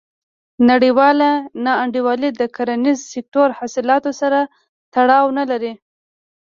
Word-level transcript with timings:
نړیواله 0.69 1.29
نا 1.63 1.73
انډولي 1.83 2.29
د 2.39 2.41
کرنیز 2.55 2.99
سکتور 3.13 3.49
حاصلاتو 3.59 4.11
سره 4.21 4.39
تړاو 4.93 5.25
نه 5.37 5.43
لري. 5.51 5.73